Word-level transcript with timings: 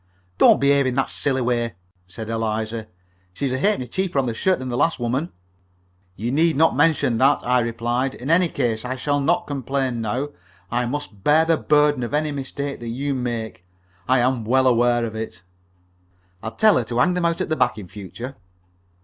"Don't 0.39 0.59
behave 0.59 0.87
in 0.87 0.95
that 0.95 1.11
silly 1.11 1.41
way," 1.43 1.75
said 2.07 2.27
Eliza. 2.27 2.87
"She's 3.33 3.51
a 3.51 3.59
halfpenny 3.59 3.87
cheaper 3.87 4.17
on 4.17 4.25
the 4.25 4.33
shirt 4.33 4.57
than 4.57 4.69
the 4.69 4.75
last 4.75 4.99
woman." 4.99 5.31
"You 6.15 6.31
need 6.31 6.55
not 6.55 6.75
mention 6.75 7.19
that," 7.19 7.41
I 7.45 7.59
replied. 7.59 8.15
"In 8.15 8.31
any 8.31 8.47
case 8.49 8.83
I 8.83 8.95
shall 8.95 9.19
not 9.19 9.45
complain 9.45 10.01
now. 10.01 10.29
I 10.71 10.87
must 10.87 11.23
bear 11.23 11.45
the 11.45 11.55
burden 11.55 12.01
of 12.01 12.15
any 12.15 12.31
mistakes 12.31 12.79
that 12.79 12.87
you 12.87 13.13
make. 13.13 13.63
I 14.07 14.17
am 14.21 14.43
well 14.43 14.65
aware 14.65 15.05
of 15.05 15.13
it." 15.13 15.43
"I'll 16.41 16.49
tell 16.55 16.77
her 16.77 16.83
to 16.85 16.97
hang 16.97 17.13
them 17.13 17.25
out 17.25 17.39
at 17.39 17.49
the 17.49 17.55
back 17.55 17.77
in 17.77 17.87
future." 17.87 18.35